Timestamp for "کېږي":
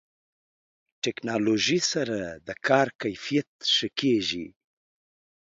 3.99-4.45